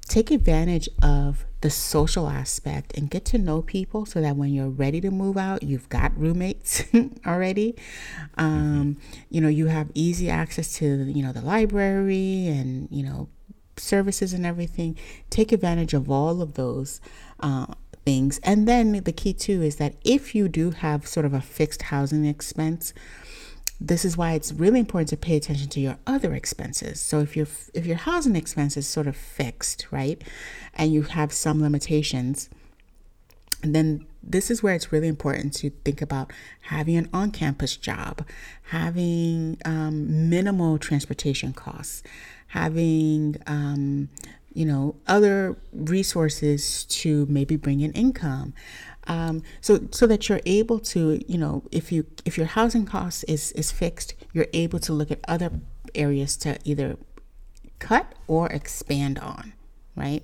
take 0.06 0.30
advantage 0.30 0.88
of 1.02 1.44
the 1.60 1.70
social 1.70 2.28
aspect 2.28 2.96
and 2.96 3.10
get 3.10 3.24
to 3.24 3.38
know 3.38 3.62
people 3.62 4.04
so 4.04 4.20
that 4.20 4.36
when 4.36 4.52
you're 4.52 4.68
ready 4.68 5.00
to 5.00 5.10
move 5.10 5.36
out, 5.36 5.62
you've 5.62 5.88
got 5.88 6.16
roommates 6.16 6.84
already. 7.26 7.74
Um, 8.36 8.96
mm-hmm. 8.96 9.20
You 9.30 9.40
know, 9.40 9.48
you 9.48 9.66
have 9.66 9.90
easy 9.94 10.28
access 10.28 10.74
to, 10.78 10.86
you 11.04 11.22
know, 11.22 11.32
the 11.32 11.40
library 11.40 12.46
and, 12.48 12.88
you 12.90 13.02
know, 13.02 13.28
services 13.76 14.32
and 14.32 14.44
everything. 14.44 14.98
Take 15.30 15.52
advantage 15.52 15.94
of 15.94 16.10
all 16.10 16.42
of 16.42 16.54
those. 16.54 17.00
Uh, 17.40 17.66
things. 18.04 18.38
And 18.42 18.68
then 18.68 18.92
the 18.92 19.12
key 19.12 19.32
too 19.32 19.62
is 19.62 19.76
that 19.76 19.94
if 20.04 20.34
you 20.34 20.48
do 20.48 20.70
have 20.70 21.06
sort 21.06 21.26
of 21.26 21.32
a 21.32 21.40
fixed 21.40 21.82
housing 21.82 22.26
expense, 22.26 22.92
this 23.80 24.04
is 24.04 24.16
why 24.16 24.32
it's 24.32 24.52
really 24.52 24.80
important 24.80 25.08
to 25.10 25.16
pay 25.16 25.36
attention 25.36 25.68
to 25.68 25.80
your 25.80 25.98
other 26.06 26.34
expenses. 26.34 27.00
So 27.00 27.20
if 27.20 27.36
your 27.36 27.46
if 27.74 27.86
your 27.86 27.96
housing 27.96 28.36
expense 28.36 28.76
is 28.76 28.86
sort 28.86 29.06
of 29.06 29.16
fixed, 29.16 29.86
right, 29.90 30.22
and 30.74 30.92
you 30.92 31.02
have 31.02 31.32
some 31.32 31.60
limitations, 31.60 32.48
then 33.62 34.06
this 34.22 34.50
is 34.50 34.62
where 34.62 34.74
it's 34.74 34.92
really 34.92 35.08
important 35.08 35.52
to 35.54 35.70
think 35.84 36.00
about 36.00 36.32
having 36.62 36.96
an 36.96 37.08
on-campus 37.12 37.76
job, 37.76 38.24
having 38.68 39.58
um, 39.64 40.30
minimal 40.30 40.78
transportation 40.78 41.52
costs, 41.52 42.02
having 42.48 43.36
um, 43.46 44.08
you 44.54 44.64
know 44.64 44.96
other 45.06 45.56
resources 45.72 46.84
to 46.86 47.26
maybe 47.28 47.56
bring 47.56 47.80
in 47.80 47.92
income 47.92 48.54
um, 49.06 49.42
so 49.60 49.80
so 49.90 50.06
that 50.06 50.28
you're 50.28 50.40
able 50.46 50.78
to 50.78 51.20
you 51.30 51.38
know 51.38 51.62
if 51.70 51.92
you 51.92 52.06
if 52.24 52.38
your 52.38 52.46
housing 52.46 52.86
cost 52.86 53.24
is 53.28 53.52
is 53.52 53.70
fixed 53.72 54.14
you're 54.32 54.46
able 54.52 54.78
to 54.78 54.92
look 54.92 55.10
at 55.10 55.20
other 55.28 55.50
areas 55.94 56.36
to 56.36 56.58
either 56.64 56.96
cut 57.78 58.12
or 58.26 58.46
expand 58.48 59.18
on 59.18 59.52
right 59.96 60.22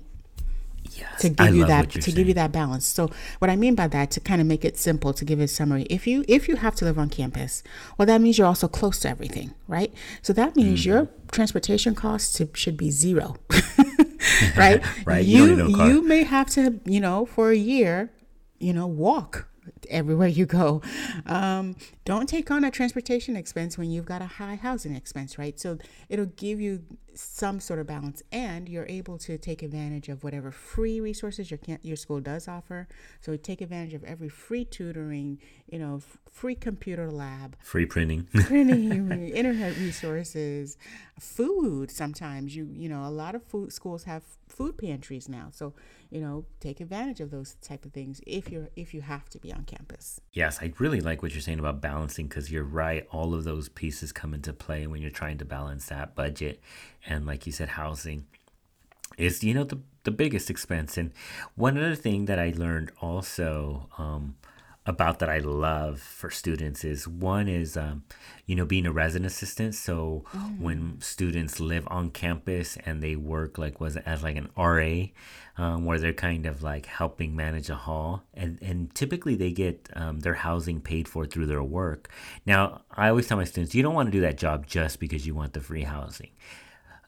Yes, 0.93 1.21
to 1.21 1.29
give 1.29 1.53
you 1.55 1.63
that 1.65 1.89
to 1.91 2.11
you're 2.11 2.15
give 2.15 2.27
you 2.27 2.33
that 2.33 2.51
balance. 2.51 2.85
So 2.85 3.09
what 3.39 3.49
I 3.49 3.55
mean 3.55 3.75
by 3.75 3.87
that 3.87 4.11
to 4.11 4.19
kind 4.19 4.41
of 4.41 4.47
make 4.47 4.65
it 4.65 4.77
simple 4.77 5.13
to 5.13 5.23
give 5.23 5.39
a 5.39 5.47
summary. 5.47 5.83
If 5.83 6.05
you 6.07 6.25
if 6.27 6.49
you 6.49 6.57
have 6.57 6.75
to 6.75 6.85
live 6.85 6.97
on 6.99 7.09
campus, 7.09 7.63
well 7.97 8.05
that 8.07 8.19
means 8.19 8.37
you're 8.37 8.47
also 8.47 8.67
close 8.67 8.99
to 9.01 9.09
everything, 9.09 9.53
right? 9.67 9.93
So 10.21 10.33
that 10.33 10.55
means 10.55 10.85
your 10.85 11.03
Mm-hmm. 11.05 11.27
transportation 11.31 11.95
costs 11.95 12.41
should 12.55 12.77
be 12.77 12.91
zero. 12.91 13.37
right? 14.57 14.83
Right, 15.05 15.25
you 15.25 15.37
You 15.45 15.55
don't 15.55 15.67
need 15.67 15.71
no 15.73 15.77
car. 15.77 15.89
you 15.89 16.01
may 16.01 16.23
have 16.23 16.49
to, 16.51 16.79
you 16.85 16.99
know, 16.99 17.25
for 17.25 17.51
a 17.51 17.55
year, 17.57 18.11
you 18.59 18.73
know, 18.73 18.87
walk 18.87 19.47
everywhere 19.89 20.27
you 20.27 20.45
go. 20.45 20.81
Um, 21.25 21.75
don't 22.05 22.27
take 22.27 22.49
on 22.51 22.63
a 22.63 22.71
transportation 22.71 23.35
expense 23.35 23.77
when 23.77 23.91
you've 23.91 24.05
got 24.05 24.21
a 24.21 24.25
high 24.25 24.55
housing 24.55 24.95
expense, 24.95 25.37
right? 25.37 25.59
So 25.59 25.77
it'll 26.09 26.25
give 26.25 26.59
you 26.59 26.83
some 27.13 27.59
sort 27.59 27.77
of 27.79 27.87
balance, 27.87 28.23
and 28.31 28.69
you're 28.69 28.85
able 28.87 29.17
to 29.17 29.37
take 29.37 29.61
advantage 29.61 30.07
of 30.07 30.23
whatever 30.23 30.49
free 30.49 30.99
resources 31.01 31.51
your 31.51 31.57
can- 31.57 31.79
your 31.81 31.97
school 31.97 32.21
does 32.21 32.47
offer. 32.47 32.87
So 33.19 33.35
take 33.35 33.59
advantage 33.61 33.93
of 33.93 34.03
every 34.05 34.29
free 34.29 34.63
tutoring, 34.63 35.39
you 35.69 35.77
know, 35.77 35.97
f- 35.97 36.17
free 36.31 36.55
computer 36.55 37.11
lab, 37.11 37.57
Free 37.61 37.85
printing. 37.85 38.27
printing, 38.45 39.27
internet 39.35 39.77
resources, 39.77 40.77
food. 41.19 41.91
Sometimes 41.91 42.55
you 42.55 42.69
you 42.73 42.87
know 42.89 43.05
a 43.05 43.11
lot 43.11 43.35
of 43.35 43.43
food 43.43 43.73
schools 43.73 44.05
have 44.05 44.23
food 44.47 44.77
pantries 44.77 45.27
now, 45.27 45.49
so 45.51 45.73
you 46.11 46.21
know 46.21 46.45
take 46.59 46.79
advantage 46.81 47.21
of 47.21 47.31
those 47.31 47.55
type 47.61 47.85
of 47.85 47.93
things 47.93 48.21
if 48.27 48.51
you're 48.51 48.69
if 48.75 48.93
you 48.93 49.01
have 49.01 49.29
to 49.29 49.39
be 49.39 49.51
on 49.51 49.63
campus. 49.63 50.21
Yes, 50.33 50.59
I 50.61 50.73
really 50.77 51.01
like 51.01 51.23
what 51.23 51.31
you're 51.31 51.41
saying 51.41 51.59
about 51.59 51.81
balancing 51.81 52.27
because 52.27 52.51
you're 52.51 52.63
right. 52.63 53.07
All 53.11 53.33
of 53.33 53.45
those 53.45 53.69
pieces 53.69 54.11
come 54.11 54.33
into 54.33 54.53
play 54.53 54.85
when 54.85 55.01
you're 55.01 55.09
trying 55.09 55.37
to 55.39 55.45
balance 55.45 55.87
that 55.87 56.13
budget. 56.13 56.61
And 57.07 57.25
like 57.25 57.45
you 57.45 57.51
said, 57.51 57.69
housing 57.69 58.25
is, 59.17 59.43
you 59.43 59.53
know, 59.53 59.63
the, 59.63 59.79
the 60.03 60.11
biggest 60.11 60.49
expense. 60.49 60.97
And 60.97 61.11
one 61.55 61.77
other 61.77 61.95
thing 61.95 62.25
that 62.25 62.39
I 62.39 62.53
learned 62.55 62.91
also 63.01 63.89
um, 63.97 64.35
about 64.85 65.19
that 65.19 65.29
I 65.29 65.37
love 65.37 65.99
for 65.99 66.31
students 66.31 66.83
is 66.83 67.07
one 67.07 67.47
is, 67.47 67.77
um, 67.77 68.03
you 68.47 68.55
know, 68.55 68.65
being 68.65 68.87
a 68.87 68.91
resident 68.91 69.31
assistant. 69.31 69.75
So 69.75 70.25
when 70.57 70.99
students 71.01 71.59
live 71.59 71.87
on 71.91 72.09
campus 72.09 72.77
and 72.83 73.01
they 73.01 73.15
work 73.15 73.59
like 73.59 73.79
was 73.79 73.95
it 73.95 74.03
as 74.07 74.23
like 74.23 74.37
an 74.37 74.49
RA, 74.57 75.05
um, 75.57 75.85
where 75.85 75.99
they're 75.99 76.13
kind 76.13 76.47
of 76.47 76.63
like 76.63 76.87
helping 76.87 77.35
manage 77.35 77.69
a 77.69 77.75
hall, 77.75 78.23
and 78.33 78.57
and 78.61 78.93
typically 78.95 79.35
they 79.35 79.51
get 79.51 79.87
um, 79.95 80.21
their 80.21 80.33
housing 80.33 80.81
paid 80.81 81.07
for 81.07 81.27
through 81.27 81.45
their 81.45 81.63
work. 81.63 82.09
Now 82.47 82.81
I 82.89 83.09
always 83.09 83.27
tell 83.27 83.37
my 83.37 83.43
students, 83.43 83.75
you 83.75 83.83
don't 83.83 83.93
want 83.93 84.07
to 84.07 84.11
do 84.11 84.21
that 84.21 84.37
job 84.37 84.65
just 84.65 84.99
because 84.99 85.27
you 85.27 85.35
want 85.35 85.53
the 85.53 85.61
free 85.61 85.83
housing 85.83 86.31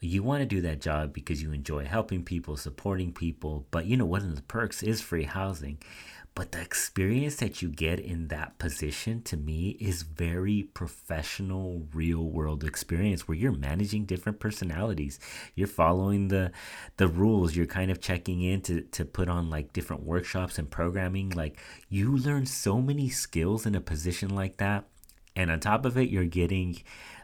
you 0.08 0.24
want 0.24 0.42
to 0.42 0.46
do 0.46 0.62
that 0.62 0.82
job 0.82 1.14
because 1.14 1.42
you 1.42 1.52
enjoy 1.52 1.86
helping 1.86 2.24
people, 2.24 2.58
supporting 2.58 3.14
people. 3.14 3.66
But 3.72 3.86
you 3.86 3.98
know, 3.98 4.06
one 4.06 4.22
of 4.22 4.36
the 4.36 4.42
perks 4.42 4.84
is 4.84 5.02
free 5.02 5.24
housing. 5.24 5.80
But 6.36 6.52
the 6.52 6.62
experience 6.62 7.36
that 7.36 7.62
you 7.62 7.70
get 7.70 8.00
in 8.00 8.30
that 8.30 8.58
position 8.58 9.22
to 9.24 9.38
me 9.38 9.78
is 9.80 10.02
very 10.02 10.64
professional, 10.64 11.88
real 11.94 12.24
world 12.24 12.64
experience 12.64 13.28
where 13.28 13.38
you're 13.38 13.52
managing 13.52 14.06
different 14.06 14.40
personalities. 14.40 15.20
You're 15.54 15.68
following 15.68 16.30
the 16.30 16.52
the 16.98 17.08
rules. 17.08 17.56
You're 17.56 17.68
kind 17.68 17.92
of 17.92 18.02
checking 18.02 18.42
in 18.42 18.62
to, 18.62 18.82
to 18.82 19.06
put 19.06 19.30
on 19.30 19.52
like 19.52 19.74
different 19.74 20.04
workshops 20.04 20.58
and 20.58 20.72
programming. 20.72 21.30
Like 21.30 21.60
you 21.88 22.18
learn 22.18 22.48
so 22.48 22.82
many 22.82 23.10
skills 23.10 23.68
in 23.68 23.76
a 23.76 23.82
position 23.82 24.34
like 24.34 24.58
that. 24.58 24.86
And 25.36 25.52
on 25.52 25.60
top 25.60 25.86
of 25.86 25.98
it, 25.98 26.10
you're 26.10 26.26
getting 26.26 26.82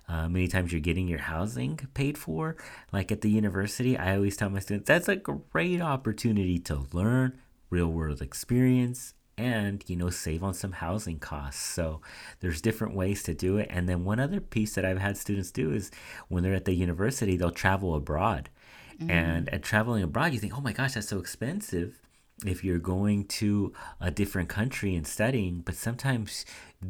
uh, 0.10 0.28
many 0.28 0.48
times 0.48 0.72
you're 0.72 0.82
getting 0.82 1.08
your 1.08 1.20
housing 1.20 1.78
paid 1.94 2.18
for. 2.18 2.58
Like 2.92 3.12
at 3.12 3.22
the 3.22 3.30
university, 3.30 3.96
I 3.96 4.16
always 4.16 4.36
tell 4.36 4.50
my 4.50 4.60
students 4.60 4.88
that's 4.88 5.08
a 5.08 5.16
great 5.16 5.82
opportunity 5.82 6.58
to 6.60 6.88
learn 6.92 7.40
real 7.70 7.88
world 7.88 8.22
experience 8.22 9.14
and 9.38 9.84
you 9.88 9.96
know 9.96 10.10
save 10.10 10.44
on 10.44 10.54
some 10.56 10.74
housing 10.74 11.20
costs. 11.20 11.64
So 11.64 12.02
there's 12.40 12.60
different 12.60 12.96
ways 12.96 13.22
to 13.24 13.36
do 13.36 13.58
it. 13.58 13.68
And 13.70 13.88
then 13.88 14.04
one 14.04 14.20
other 14.20 14.42
piece 14.42 14.76
that 14.76 14.84
i've 14.84 14.98
had 14.98 15.16
students 15.16 15.52
do 15.52 15.72
is 15.72 15.92
when 16.28 16.44
they're 16.44 16.56
at 16.56 16.66
the 16.66 16.74
university 16.74 17.38
they'll 17.38 17.52
travel 17.52 17.96
abroad. 17.96 18.50
And 19.08 19.48
at 19.54 19.64
traveling 19.64 20.04
abroad 20.04 20.34
you 20.34 20.40
think 20.40 20.58
oh 20.58 20.62
my 20.62 20.74
gosh 20.74 20.96
that's 20.96 21.08
so 21.08 21.20
expensive 21.20 22.09
if 22.46 22.64
you're 22.64 22.80
going 22.80 23.26
to 23.26 23.74
a 24.00 24.12
different 24.12 24.50
country 24.50 24.96
and 24.96 25.06
studying, 25.06 25.60
but 25.60 25.76
sometimes 25.76 26.46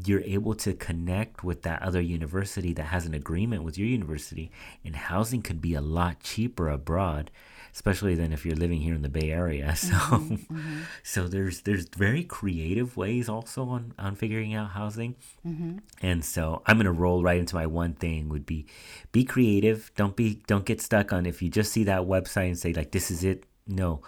you're 0.05 0.21
able 0.21 0.53
to 0.53 0.73
connect 0.73 1.43
with 1.43 1.63
that 1.63 1.81
other 1.81 2.01
university 2.01 2.73
that 2.73 2.83
has 2.83 3.05
an 3.05 3.13
agreement 3.13 3.63
with 3.63 3.77
your 3.77 3.87
university, 3.87 4.51
and 4.83 4.95
housing 4.95 5.41
could 5.41 5.61
be 5.61 5.73
a 5.73 5.81
lot 5.81 6.19
cheaper 6.19 6.69
abroad, 6.69 7.31
especially 7.73 8.13
than 8.13 8.31
if 8.31 8.45
you're 8.45 8.55
living 8.55 8.81
here 8.81 8.93
in 8.93 9.01
the 9.01 9.09
Bay 9.09 9.31
Area. 9.31 9.75
So, 9.75 9.95
mm-hmm, 9.95 10.35
mm-hmm. 10.35 10.79
so 11.01 11.27
there's 11.27 11.61
there's 11.61 11.87
very 11.87 12.23
creative 12.23 12.97
ways 12.97 13.27
also 13.29 13.67
on 13.69 13.93
on 13.97 14.15
figuring 14.15 14.53
out 14.53 14.71
housing, 14.71 15.15
mm-hmm. 15.45 15.77
and 16.01 16.23
so 16.23 16.61
I'm 16.67 16.77
gonna 16.77 16.91
roll 16.91 17.23
right 17.23 17.39
into 17.39 17.55
my 17.55 17.65
one 17.65 17.93
thing 17.93 18.29
would 18.29 18.45
be, 18.45 18.67
be 19.11 19.23
creative. 19.23 19.91
Don't 19.95 20.15
be 20.15 20.43
don't 20.45 20.65
get 20.65 20.81
stuck 20.81 21.11
on 21.11 21.25
if 21.25 21.41
you 21.41 21.49
just 21.49 21.71
see 21.71 21.85
that 21.85 22.01
website 22.01 22.47
and 22.47 22.59
say 22.59 22.73
like 22.73 22.91
this 22.91 23.09
is 23.09 23.23
it. 23.23 23.45
No, 23.65 24.01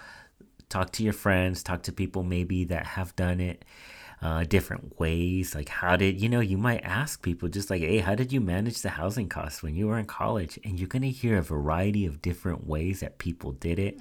talk 0.71 0.91
to 0.91 1.03
your 1.03 1.13
friends 1.13 1.61
talk 1.61 1.83
to 1.83 1.91
people 1.91 2.23
maybe 2.23 2.63
that 2.63 2.85
have 2.85 3.15
done 3.15 3.39
it 3.39 3.63
uh, 4.23 4.43
different 4.43 4.99
ways 4.99 5.55
like 5.55 5.67
how 5.67 5.95
did 5.95 6.21
you 6.21 6.29
know 6.29 6.39
you 6.39 6.57
might 6.57 6.81
ask 6.83 7.23
people 7.23 7.49
just 7.49 7.71
like 7.71 7.81
hey 7.81 7.97
how 7.97 8.13
did 8.13 8.31
you 8.31 8.39
manage 8.39 8.81
the 8.81 8.89
housing 8.89 9.27
costs 9.27 9.63
when 9.63 9.75
you 9.75 9.87
were 9.87 9.97
in 9.97 10.05
college 10.05 10.59
and 10.63 10.79
you're 10.79 10.87
going 10.87 11.01
to 11.01 11.09
hear 11.09 11.37
a 11.37 11.41
variety 11.41 12.05
of 12.05 12.21
different 12.21 12.67
ways 12.67 12.99
that 12.99 13.17
people 13.17 13.51
did 13.53 13.79
it 13.79 13.99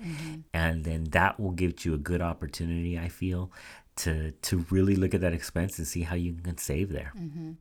and 0.52 0.84
then 0.84 1.04
that 1.04 1.40
will 1.40 1.52
give 1.52 1.84
you 1.86 1.94
a 1.94 1.98
good 1.98 2.20
opportunity 2.20 2.98
i 2.98 3.08
feel 3.08 3.50
to 3.96 4.30
to 4.42 4.64
really 4.70 4.94
look 4.94 5.14
at 5.14 5.22
that 5.22 5.32
expense 5.32 5.78
and 5.78 5.86
see 5.86 6.02
how 6.02 6.14
you 6.14 6.34
can 6.34 6.58
save 6.58 6.90
there 6.92 7.12
Mm-hmm. 7.16 7.52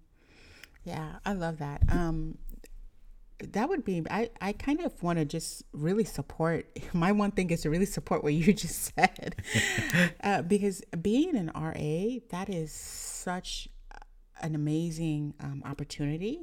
Yeah, 0.84 1.20
I 1.26 1.34
love 1.34 1.60
that. 1.60 1.82
Um, 1.90 2.38
that 3.44 3.70
would 3.70 3.84
be 3.84 4.04
I, 4.10 4.30
I 4.42 4.54
kind 4.54 4.82
of 4.82 5.02
want 5.02 5.20
to 5.20 5.26
just 5.26 5.64
really 5.72 6.04
support 6.04 6.68
my 6.94 7.12
one 7.12 7.32
thing 7.32 7.50
is 7.50 7.62
to 7.62 7.70
really 7.70 7.86
support 7.86 8.24
what 8.24 8.34
you 8.34 8.54
just 8.66 8.94
said. 8.96 9.36
Uh, 10.22 10.42
because 10.42 10.82
being 11.02 11.36
an 11.36 11.52
ra 11.56 12.20
that 12.30 12.50
is 12.50 12.72
such 12.72 13.70
an 14.42 14.54
amazing 14.54 15.34
um, 15.40 15.62
opportunity. 15.66 16.42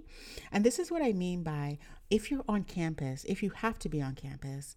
And 0.50 0.64
this 0.64 0.78
is 0.78 0.90
what 0.90 1.02
i 1.02 1.12
mean 1.12 1.42
by 1.42 1.78
if 2.10 2.30
you're 2.30 2.44
on 2.48 2.64
campus 2.64 3.24
if 3.28 3.42
you 3.42 3.50
have 3.50 3.78
to 3.80 3.88
be 3.88 4.00
on 4.00 4.14
campus 4.14 4.74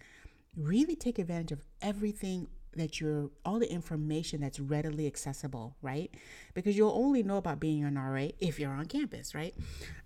really 0.56 0.96
take 0.96 1.20
advantage 1.20 1.52
of 1.52 1.62
everything 1.82 2.48
that 2.76 3.00
you're 3.00 3.30
all 3.46 3.60
the 3.60 3.72
information 3.72 4.42
that's 4.42 4.60
readily 4.60 5.08
accessible 5.08 5.76
right? 5.82 6.14
Because 6.54 6.78
you'll 6.78 6.92
only 6.92 7.24
know 7.24 7.38
about 7.38 7.60
being 7.60 7.84
an 7.84 7.98
ra 7.98 8.28
if 8.40 8.60
you're 8.60 8.72
on 8.72 8.86
campus 8.86 9.34
right? 9.36 9.54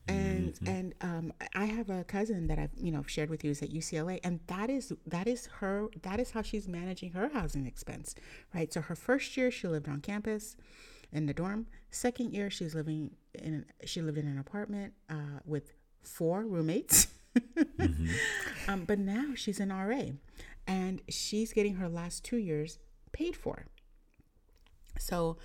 And 0.07 0.53
and 0.65 0.93
um, 1.01 1.31
i 1.55 1.63
have 1.65 1.89
a 1.89 2.03
cousin 2.03 2.47
that 2.47 2.59
i've 2.59 2.71
you 2.75 2.91
know 2.91 3.03
shared 3.07 3.29
with 3.29 3.43
you 3.43 3.51
is 3.51 3.61
at 3.61 3.69
ucla 3.69 4.19
and 4.23 4.41
that 4.47 4.69
is 4.69 4.91
that 5.07 5.27
is 5.27 5.45
her 5.59 5.87
that 6.01 6.19
is 6.19 6.31
how 6.31 6.41
she's 6.41 6.67
managing 6.67 7.11
her 7.13 7.29
housing 7.33 7.65
expense 7.65 8.13
right? 8.53 8.71
So 8.73 8.81
her 8.81 8.95
first 8.95 9.37
year 9.37 9.49
she 9.51 9.67
lived 9.67 9.87
on 9.87 10.01
campus 10.01 10.57
in 11.11 11.25
the 11.27 11.33
dorm. 11.33 11.67
Second 11.91 12.33
year 12.33 12.49
she's 12.49 12.75
living 12.75 13.11
in 13.33 13.65
she 13.85 14.01
lived 14.01 14.17
in 14.17 14.27
an 14.27 14.37
apartment 14.39 14.93
uh, 15.09 15.39
with 15.45 15.73
four 16.03 16.43
roommates. 16.45 17.07
Um, 18.67 18.85
but 18.85 18.99
now 18.99 19.33
she's 19.35 19.59
an 19.59 19.69
RA 19.69 20.03
and 20.67 21.01
she's 21.09 21.53
getting 21.53 21.75
her 21.75 21.89
last 21.89 22.23
two 22.23 22.37
years 22.37 22.79
paid 23.11 23.35
for. 23.35 23.65
So, 24.97 25.37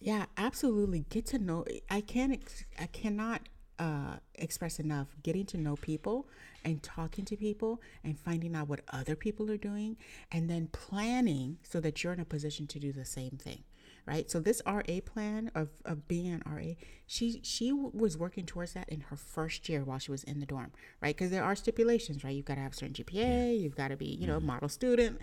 yeah, 0.00 0.26
absolutely 0.36 1.06
get 1.08 1.26
to 1.26 1.38
know. 1.38 1.64
I 1.90 2.00
can't, 2.00 2.42
I 2.78 2.86
cannot 2.86 3.48
uh, 3.78 4.16
express 4.36 4.78
enough 4.78 5.08
getting 5.22 5.46
to 5.46 5.58
know 5.58 5.76
people 5.76 6.28
and 6.64 6.82
talking 6.82 7.24
to 7.24 7.36
people 7.36 7.80
and 8.04 8.18
finding 8.18 8.54
out 8.54 8.68
what 8.68 8.80
other 8.92 9.16
people 9.16 9.50
are 9.50 9.56
doing 9.56 9.96
and 10.30 10.48
then 10.48 10.68
planning 10.68 11.58
so 11.62 11.80
that 11.80 12.02
you're 12.02 12.12
in 12.12 12.20
a 12.20 12.24
position 12.24 12.66
to 12.68 12.78
do 12.78 12.92
the 12.92 13.04
same 13.04 13.32
thing 13.32 13.64
right? 14.06 14.30
So 14.30 14.40
this 14.40 14.60
RA 14.66 15.00
plan 15.04 15.50
of, 15.54 15.68
of 15.84 16.06
being 16.08 16.32
an 16.32 16.42
RA, 16.46 16.74
she 17.06 17.40
she 17.42 17.72
was 17.72 18.16
working 18.16 18.46
towards 18.46 18.72
that 18.74 18.88
in 18.88 19.00
her 19.02 19.16
first 19.16 19.68
year 19.68 19.84
while 19.84 19.98
she 19.98 20.10
was 20.10 20.24
in 20.24 20.40
the 20.40 20.46
dorm, 20.46 20.72
right? 21.00 21.14
Because 21.16 21.30
there 21.30 21.44
are 21.44 21.54
stipulations, 21.54 22.24
right? 22.24 22.34
You've 22.34 22.44
got 22.44 22.56
to 22.56 22.60
have 22.60 22.72
a 22.72 22.76
certain 22.76 22.94
GPA, 22.94 23.14
yeah. 23.14 23.50
you've 23.50 23.76
got 23.76 23.88
to 23.88 23.96
be, 23.96 24.06
you 24.06 24.26
know, 24.26 24.38
mm-hmm. 24.38 24.46
model 24.46 24.68
student, 24.68 25.20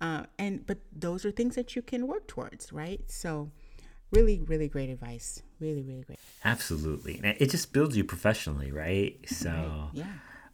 uh, 0.00 0.24
and 0.38 0.66
but 0.66 0.78
those 0.92 1.24
are 1.24 1.30
things 1.30 1.54
that 1.54 1.76
you 1.76 1.82
can 1.82 2.06
work 2.06 2.26
towards, 2.26 2.72
right? 2.72 3.00
So 3.10 3.50
really 4.10 4.40
really 4.46 4.68
great 4.68 4.90
advice 4.90 5.42
really 5.58 5.82
really 5.82 6.02
great 6.02 6.20
absolutely 6.44 7.20
it 7.24 7.50
just 7.50 7.72
builds 7.72 7.96
you 7.96 8.04
professionally 8.04 8.70
right 8.70 9.18
so 9.26 9.50
right. 9.50 9.88
yeah 9.92 10.04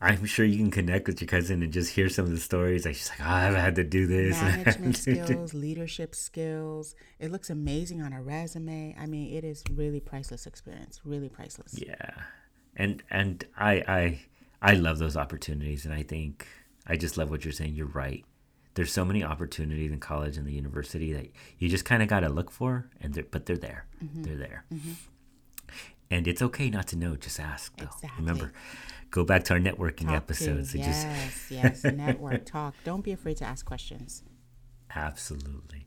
I'm 0.02 0.24
sure 0.24 0.46
you 0.46 0.56
can 0.56 0.70
connect 0.70 1.06
with 1.06 1.20
your 1.20 1.28
cousin 1.28 1.62
and 1.62 1.72
just 1.72 1.92
hear 1.92 2.08
some 2.08 2.24
of 2.24 2.30
the 2.30 2.38
stories. 2.38 2.86
Like 2.86 2.94
she's 2.94 3.10
like, 3.10 3.20
oh, 3.20 3.30
I've 3.30 3.54
had 3.54 3.74
to 3.74 3.84
do 3.84 4.06
this. 4.06 4.40
Management 4.40 4.96
skills, 4.96 5.52
leadership 5.52 6.14
skills. 6.14 6.94
It 7.18 7.30
looks 7.30 7.50
amazing 7.50 8.00
on 8.00 8.14
a 8.14 8.22
resume. 8.22 8.96
I 8.98 9.04
mean, 9.04 9.34
it 9.34 9.44
is 9.44 9.62
really 9.74 10.00
priceless 10.00 10.46
experience. 10.46 11.00
Really 11.04 11.28
priceless. 11.28 11.78
Yeah, 11.78 12.12
and 12.76 13.02
and 13.10 13.44
I 13.58 13.72
I 13.86 14.20
I 14.62 14.74
love 14.74 14.98
those 14.98 15.18
opportunities, 15.18 15.84
and 15.84 15.92
I 15.92 16.02
think 16.02 16.46
I 16.86 16.96
just 16.96 17.18
love 17.18 17.28
what 17.28 17.44
you're 17.44 17.52
saying. 17.52 17.74
You're 17.74 17.86
right. 17.86 18.24
There's 18.74 18.92
so 18.92 19.04
many 19.04 19.22
opportunities 19.22 19.92
in 19.92 19.98
college 20.00 20.38
and 20.38 20.46
the 20.46 20.52
university 20.52 21.12
that 21.12 21.26
you 21.58 21.68
just 21.68 21.84
kind 21.84 22.02
of 22.02 22.08
got 22.08 22.20
to 22.20 22.30
look 22.30 22.50
for, 22.50 22.88
and 23.02 23.12
they're, 23.12 23.24
but 23.30 23.44
they're 23.44 23.58
there. 23.58 23.86
Mm-hmm. 24.02 24.22
They're 24.22 24.36
there. 24.36 24.64
Mm-hmm. 24.72 24.92
And 26.12 26.26
it's 26.26 26.40
okay 26.40 26.70
not 26.70 26.86
to 26.88 26.96
know. 26.96 27.16
Just 27.16 27.38
ask. 27.38 27.76
Though. 27.76 27.84
Exactly. 27.84 28.10
Remember 28.18 28.52
go 29.10 29.24
back 29.24 29.44
to 29.44 29.54
our 29.54 29.60
networking 29.60 30.06
talk 30.06 30.16
episodes. 30.16 30.72
To, 30.72 30.78
yes, 30.78 31.04
just... 31.04 31.50
yes, 31.50 31.84
network 31.84 32.44
talk. 32.44 32.74
Don't 32.84 33.02
be 33.02 33.12
afraid 33.12 33.36
to 33.38 33.44
ask 33.44 33.64
questions. 33.64 34.22
Absolutely. 34.94 35.86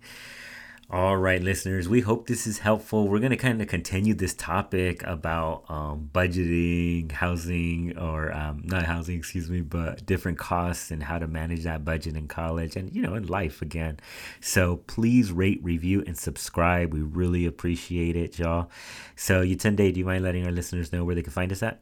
All 0.89 1.17
right, 1.17 1.41
listeners, 1.41 1.89
we 1.89 2.01
hope 2.01 2.27
this 2.27 2.45
is 2.45 2.59
helpful. 2.59 3.07
We're 3.07 3.19
going 3.19 3.31
to 3.31 3.37
kind 3.37 3.59
of 3.61 3.67
continue 3.67 4.13
this 4.13 4.33
topic 4.35 5.01
about 5.03 5.63
um, 5.67 6.09
budgeting, 6.13 7.11
housing, 7.11 7.97
or 7.97 8.31
um, 8.31 8.61
not 8.65 8.83
housing, 8.83 9.17
excuse 9.17 9.49
me, 9.49 9.61
but 9.61 10.05
different 10.05 10.37
costs 10.37 10.91
and 10.91 11.01
how 11.01 11.17
to 11.17 11.25
manage 11.25 11.63
that 11.63 11.83
budget 11.83 12.15
in 12.15 12.27
college 12.27 12.75
and, 12.75 12.93
you 12.93 13.01
know, 13.01 13.15
in 13.15 13.25
life 13.25 13.61
again. 13.61 13.99
So 14.39 14.77
please 14.77 15.31
rate, 15.31 15.61
review, 15.63 16.03
and 16.05 16.15
subscribe. 16.17 16.93
We 16.93 17.01
really 17.01 17.47
appreciate 17.47 18.15
it, 18.15 18.37
y'all. 18.37 18.69
So, 19.15 19.41
Yetunde, 19.41 19.93
do 19.93 19.99
you 19.99 20.05
mind 20.05 20.23
letting 20.23 20.45
our 20.45 20.51
listeners 20.51 20.91
know 20.91 21.03
where 21.03 21.15
they 21.15 21.23
can 21.23 21.33
find 21.33 21.51
us 21.51 21.63
at? 21.63 21.81